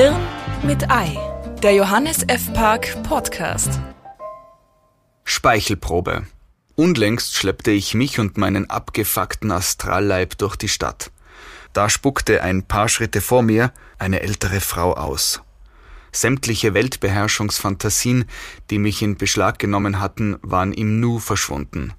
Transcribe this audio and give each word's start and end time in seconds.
Hirn 0.00 0.20
mit 0.62 0.92
Ei, 0.92 1.18
der 1.60 1.74
Johannes 1.74 2.22
F. 2.28 2.52
Park 2.52 3.02
Podcast. 3.02 3.80
Speichelprobe. 5.24 6.24
Unlängst 6.76 7.34
schleppte 7.34 7.72
ich 7.72 7.94
mich 7.94 8.20
und 8.20 8.38
meinen 8.38 8.70
abgefuckten 8.70 9.50
Astralleib 9.50 10.38
durch 10.38 10.54
die 10.54 10.68
Stadt. 10.68 11.10
Da 11.72 11.90
spuckte 11.90 12.44
ein 12.44 12.62
paar 12.62 12.88
Schritte 12.88 13.20
vor 13.20 13.42
mir 13.42 13.72
eine 13.98 14.20
ältere 14.20 14.60
Frau 14.60 14.94
aus. 14.94 15.42
Sämtliche 16.12 16.74
Weltbeherrschungsfantasien, 16.74 18.26
die 18.70 18.78
mich 18.78 19.02
in 19.02 19.16
Beschlag 19.16 19.58
genommen 19.58 19.98
hatten, 19.98 20.36
waren 20.42 20.72
im 20.72 21.00
Nu 21.00 21.18
verschwunden. 21.18 21.92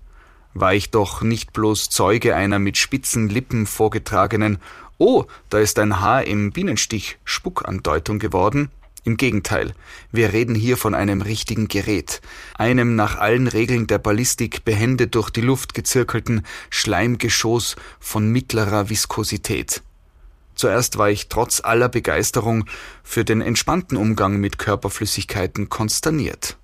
War 0.54 0.74
ich 0.74 0.90
doch 0.90 1.22
nicht 1.22 1.52
bloß 1.52 1.90
Zeuge 1.90 2.34
einer 2.34 2.60
mit 2.60 2.78
spitzen 2.78 3.28
Lippen 3.28 3.68
vorgetragenen 3.68 4.60
Oh, 5.02 5.24
da 5.48 5.60
ist 5.60 5.80
ein 5.80 6.02
Haar 6.02 6.26
im 6.26 6.52
Bienenstich 6.52 7.20
Spuckandeutung 7.24 8.20
geworden. 8.20 8.70
Im 9.06 9.16
Gegenteil, 9.16 9.74
wir 10.12 10.34
reden 10.34 10.56
hier 10.56 10.76
von 10.76 10.94
einem 10.94 11.22
richtigen 11.22 11.70
Gerät, 11.70 12.20
einem 12.56 12.98
nach 12.98 13.18
allen 13.18 13.48
Regeln 13.48 13.88
der 13.88 13.98
Ballistik 13.98 14.66
behende 14.66 15.08
durch 15.08 15.30
die 15.30 15.40
Luft 15.40 15.74
gezirkelten 15.74 16.46
Schleimgeschoss 16.70 17.78
von 18.02 18.30
mittlerer 18.30 18.90
Viskosität. 18.90 19.84
Zuerst 20.54 20.98
war 20.98 21.10
ich 21.10 21.30
trotz 21.30 21.62
aller 21.64 21.88
Begeisterung 21.88 22.66
für 23.02 23.24
den 23.24 23.40
entspannten 23.40 23.96
Umgang 23.96 24.42
mit 24.42 24.60
Körperflüssigkeiten 24.60 25.70
konsterniert. 25.70 26.58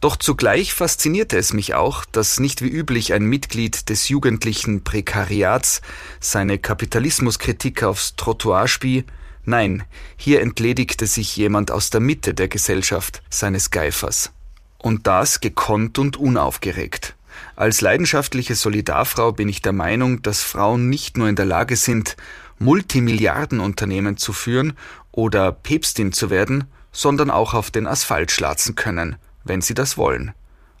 Doch 0.00 0.16
zugleich 0.16 0.74
faszinierte 0.74 1.38
es 1.38 1.52
mich 1.52 1.74
auch, 1.74 2.04
dass 2.04 2.38
nicht 2.38 2.60
wie 2.62 2.68
üblich 2.68 3.14
ein 3.14 3.24
Mitglied 3.24 3.88
des 3.88 4.08
jugendlichen 4.08 4.84
Prekariats 4.84 5.80
seine 6.20 6.58
Kapitalismuskritik 6.58 7.82
aufs 7.82 8.14
Trottoir 8.14 8.68
spie, 8.68 9.04
nein, 9.44 9.84
hier 10.16 10.42
entledigte 10.42 11.06
sich 11.06 11.34
jemand 11.36 11.70
aus 11.70 11.88
der 11.88 12.00
Mitte 12.00 12.34
der 12.34 12.48
Gesellschaft 12.48 13.22
seines 13.30 13.70
Geifers. 13.70 14.32
Und 14.78 15.06
das 15.06 15.40
gekonnt 15.40 15.98
und 15.98 16.18
unaufgeregt. 16.18 17.14
Als 17.54 17.80
leidenschaftliche 17.80 18.54
Solidarfrau 18.54 19.32
bin 19.32 19.48
ich 19.48 19.62
der 19.62 19.72
Meinung, 19.72 20.20
dass 20.22 20.42
Frauen 20.42 20.90
nicht 20.90 21.16
nur 21.16 21.28
in 21.28 21.36
der 21.36 21.46
Lage 21.46 21.76
sind, 21.76 22.16
Multimilliardenunternehmen 22.58 24.18
zu 24.18 24.32
führen 24.32 24.74
oder 25.10 25.52
Päpstin 25.52 26.12
zu 26.12 26.28
werden, 26.30 26.64
sondern 26.92 27.30
auch 27.30 27.54
auf 27.54 27.70
den 27.70 27.86
Asphalt 27.86 28.30
schlatzen 28.30 28.74
können, 28.74 29.16
wenn 29.46 29.60
sie 29.62 29.74
das 29.74 29.96
wollen. 29.96 30.32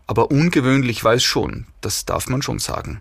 Aber 0.06 0.30
ungewöhnlich 0.30 1.04
war 1.04 1.14
es 1.14 1.24
schon, 1.24 1.66
das 1.80 2.04
darf 2.04 2.28
man 2.28 2.42
schon 2.42 2.58
sagen. 2.58 3.00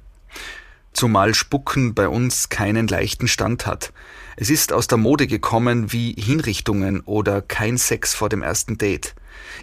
Zumal 0.93 1.33
Spucken 1.35 1.93
bei 1.93 2.07
uns 2.07 2.49
keinen 2.49 2.87
leichten 2.87 3.27
Stand 3.27 3.67
hat. 3.67 3.91
Es 4.37 4.49
ist 4.49 4.71
aus 4.71 4.87
der 4.87 4.97
Mode 4.97 5.27
gekommen 5.27 5.91
wie 5.91 6.13
Hinrichtungen 6.13 7.01
oder 7.01 7.41
kein 7.41 7.77
Sex 7.77 8.15
vor 8.15 8.29
dem 8.29 8.41
ersten 8.41 8.77
Date. 8.77 9.13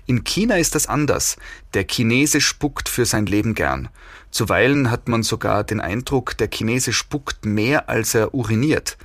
In 0.06 0.24
China 0.24 0.56
ist 0.56 0.74
das 0.74 0.86
anders. 0.86 1.36
Der 1.74 1.84
Chinese 1.84 2.40
spuckt 2.40 2.88
für 2.88 3.06
sein 3.06 3.26
Leben 3.26 3.54
gern. 3.54 3.88
Zuweilen 4.30 4.90
hat 4.90 5.08
man 5.08 5.22
sogar 5.22 5.62
den 5.62 5.80
Eindruck, 5.80 6.36
der 6.38 6.48
Chinese 6.48 6.92
spuckt 6.92 7.44
mehr 7.44 7.88
als 7.88 8.14
er 8.14 8.34
uriniert. 8.34 8.96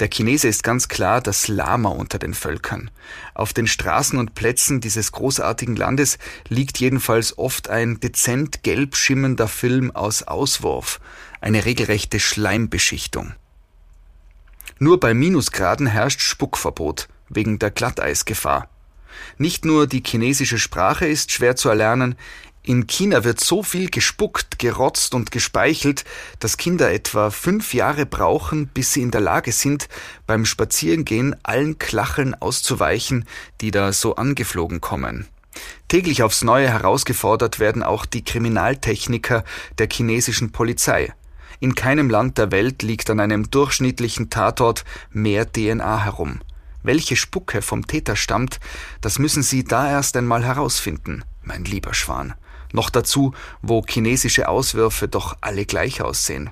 Der 0.00 0.08
Chinese 0.08 0.48
ist 0.48 0.64
ganz 0.64 0.88
klar 0.88 1.20
das 1.20 1.48
Lama 1.48 1.88
unter 1.88 2.18
den 2.18 2.34
Völkern. 2.34 2.90
Auf 3.32 3.52
den 3.52 3.66
Straßen 3.66 4.18
und 4.18 4.34
Plätzen 4.34 4.80
dieses 4.80 5.12
großartigen 5.12 5.76
Landes 5.76 6.18
liegt 6.48 6.78
jedenfalls 6.78 7.38
oft 7.38 7.70
ein 7.70 8.00
dezent 8.00 8.62
gelb 8.62 8.96
schimmernder 8.96 9.48
Film 9.48 9.90
aus 9.92 10.24
Auswurf, 10.24 11.00
eine 11.40 11.64
regelrechte 11.64 12.18
Schleimbeschichtung. 12.18 13.34
Nur 14.78 14.98
bei 14.98 15.14
Minusgraden 15.14 15.86
herrscht 15.86 16.20
Spuckverbot 16.20 17.08
wegen 17.28 17.58
der 17.58 17.70
Glatteisgefahr. 17.70 18.68
Nicht 19.38 19.64
nur 19.64 19.86
die 19.86 20.02
chinesische 20.04 20.58
Sprache 20.58 21.06
ist 21.06 21.32
schwer 21.32 21.56
zu 21.56 21.68
erlernen, 21.68 22.16
in 22.66 22.86
China 22.86 23.24
wird 23.24 23.40
so 23.40 23.62
viel 23.62 23.90
gespuckt, 23.90 24.58
gerotzt 24.58 25.14
und 25.14 25.30
gespeichelt, 25.30 26.04
dass 26.38 26.56
Kinder 26.56 26.90
etwa 26.90 27.28
fünf 27.28 27.74
Jahre 27.74 28.06
brauchen, 28.06 28.68
bis 28.68 28.94
sie 28.94 29.02
in 29.02 29.10
der 29.10 29.20
Lage 29.20 29.52
sind, 29.52 29.88
beim 30.26 30.46
Spazierengehen 30.46 31.36
allen 31.42 31.78
Klacheln 31.78 32.34
auszuweichen, 32.34 33.26
die 33.60 33.70
da 33.70 33.92
so 33.92 34.16
angeflogen 34.16 34.80
kommen. 34.80 35.28
Täglich 35.88 36.22
aufs 36.22 36.42
Neue 36.42 36.70
herausgefordert 36.70 37.58
werden 37.58 37.82
auch 37.82 38.06
die 38.06 38.24
Kriminaltechniker 38.24 39.44
der 39.76 39.88
chinesischen 39.90 40.50
Polizei. 40.50 41.12
In 41.60 41.74
keinem 41.74 42.08
Land 42.08 42.38
der 42.38 42.50
Welt 42.50 42.82
liegt 42.82 43.10
an 43.10 43.20
einem 43.20 43.50
durchschnittlichen 43.50 44.30
Tatort 44.30 44.86
mehr 45.10 45.52
DNA 45.52 46.02
herum. 46.04 46.40
Welche 46.84 47.16
Spucke 47.16 47.62
vom 47.62 47.86
Täter 47.86 48.14
stammt, 48.14 48.60
das 49.00 49.18
müssen 49.18 49.42
Sie 49.42 49.64
da 49.64 49.90
erst 49.90 50.18
einmal 50.18 50.44
herausfinden, 50.44 51.24
mein 51.42 51.64
lieber 51.64 51.94
Schwan. 51.94 52.34
Noch 52.72 52.90
dazu, 52.90 53.32
wo 53.62 53.82
chinesische 53.88 54.48
Auswürfe 54.48 55.08
doch 55.08 55.38
alle 55.40 55.64
gleich 55.64 56.02
aussehen. 56.02 56.50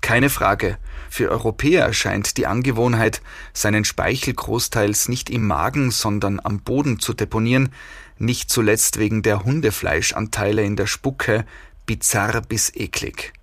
Keine 0.00 0.30
Frage, 0.30 0.78
für 1.10 1.30
Europäer 1.30 1.84
erscheint 1.84 2.38
die 2.38 2.46
Angewohnheit, 2.46 3.20
seinen 3.52 3.84
Speichel 3.84 4.32
großteils 4.32 5.10
nicht 5.10 5.28
im 5.28 5.46
Magen, 5.46 5.90
sondern 5.90 6.40
am 6.42 6.60
Boden 6.60 6.98
zu 6.98 7.12
deponieren, 7.12 7.74
nicht 8.16 8.48
zuletzt 8.48 8.98
wegen 8.98 9.22
der 9.22 9.44
Hundefleischanteile 9.44 10.64
in 10.64 10.76
der 10.76 10.86
Spucke, 10.86 11.44
bizarr 11.84 12.40
bis 12.40 12.74
eklig. 12.74 13.34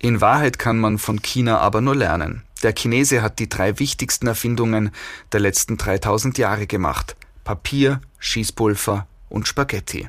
In 0.00 0.20
Wahrheit 0.20 0.58
kann 0.58 0.80
man 0.80 0.98
von 0.98 1.22
China 1.22 1.58
aber 1.58 1.80
nur 1.80 1.94
lernen. 1.94 2.42
Der 2.62 2.74
Chinese 2.74 3.22
hat 3.22 3.38
die 3.38 3.48
drei 3.48 3.78
wichtigsten 3.78 4.28
Erfindungen 4.28 4.90
der 5.32 5.40
letzten 5.40 5.76
3000 5.76 6.38
Jahre 6.38 6.66
gemacht. 6.66 7.16
Papier, 7.44 8.00
Schießpulver 8.18 9.06
und 9.28 9.48
Spaghetti. 9.48 10.08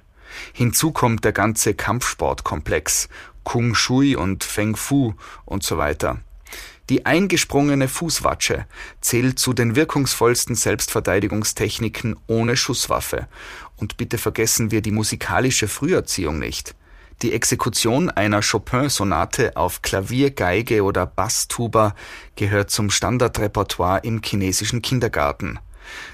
Hinzu 0.53 0.91
kommt 0.91 1.25
der 1.25 1.31
ganze 1.31 1.73
Kampfsportkomplex, 1.73 3.09
Kung 3.43 3.75
Shui 3.75 4.15
und 4.15 4.43
Feng 4.43 4.75
Fu 4.75 5.13
und 5.45 5.63
so 5.63 5.77
weiter. 5.77 6.19
Die 6.89 7.05
eingesprungene 7.05 7.87
Fußwatsche 7.87 8.65
zählt 9.01 9.39
zu 9.39 9.53
den 9.53 9.75
wirkungsvollsten 9.75 10.55
Selbstverteidigungstechniken 10.55 12.17
ohne 12.27 12.57
Schusswaffe. 12.57 13.27
Und 13.77 13.97
bitte 13.97 14.17
vergessen 14.17 14.69
wir 14.69 14.81
die 14.81 14.91
musikalische 14.91 15.67
Früherziehung 15.67 16.39
nicht. 16.39 16.75
Die 17.23 17.31
Exekution 17.31 18.09
einer 18.09 18.41
Chopin-Sonate 18.41 19.55
auf 19.55 19.81
Klavier, 19.81 20.31
Geige 20.31 20.83
oder 20.83 21.05
Basstuba 21.05 21.95
gehört 22.35 22.69
zum 22.69 22.89
Standardrepertoire 22.89 24.01
im 24.03 24.21
chinesischen 24.21 24.81
Kindergarten. 24.81 25.57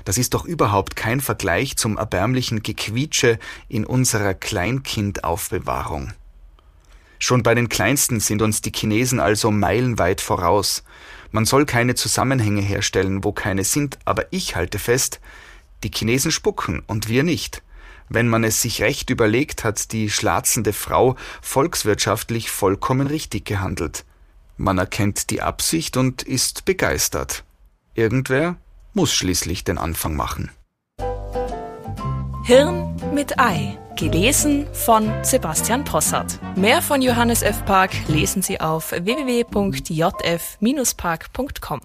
Das 0.05 0.19
ist 0.19 0.35
doch 0.35 0.45
überhaupt 0.45 0.95
kein 0.95 1.19
Vergleich 1.19 1.77
zum 1.77 1.97
erbärmlichen 1.97 2.61
Gequietsche 2.61 3.39
in 3.67 3.85
unserer 3.85 4.35
Kleinkindaufbewahrung. 4.35 6.13
Schon 7.17 7.41
bei 7.41 7.55
den 7.55 7.69
Kleinsten 7.69 8.19
sind 8.19 8.43
uns 8.43 8.61
die 8.61 8.71
Chinesen 8.71 9.19
also 9.19 9.49
meilenweit 9.49 10.21
voraus. 10.21 10.83
Man 11.31 11.45
soll 11.45 11.65
keine 11.65 11.95
Zusammenhänge 11.95 12.61
herstellen, 12.61 13.23
wo 13.23 13.31
keine 13.31 13.63
sind, 13.63 13.97
aber 14.05 14.27
ich 14.29 14.55
halte 14.55 14.77
fest, 14.77 15.19
die 15.83 15.89
Chinesen 15.91 16.29
spucken 16.29 16.83
und 16.85 17.09
wir 17.09 17.23
nicht. 17.23 17.63
Wenn 18.09 18.27
man 18.27 18.43
es 18.43 18.61
sich 18.61 18.81
recht 18.81 19.11
überlegt, 19.11 19.63
hat 19.63 19.91
die 19.91 20.09
schlatzende 20.09 20.73
Frau 20.73 21.15
volkswirtschaftlich 21.41 22.49
vollkommen 22.49 23.07
richtig 23.07 23.45
gehandelt. 23.45 24.03
Man 24.57 24.77
erkennt 24.77 25.29
die 25.29 25.41
Absicht 25.41 25.95
und 25.95 26.23
ist 26.23 26.65
begeistert. 26.65 27.45
Irgendwer 27.93 28.57
muss 28.93 29.13
schließlich 29.13 29.63
den 29.63 29.77
Anfang 29.77 30.15
machen. 30.15 30.51
Hirn 32.43 32.95
mit 33.13 33.39
Ei. 33.39 33.77
Gelesen 33.95 34.65
von 34.73 35.11
Sebastian 35.23 35.83
Possart. 35.83 36.39
Mehr 36.55 36.81
von 36.81 37.01
Johannes 37.01 37.43
F. 37.43 37.65
Park 37.65 37.91
lesen 38.07 38.41
Sie 38.41 38.61
auf 38.61 38.91
www.jf-park.com. 38.91 41.81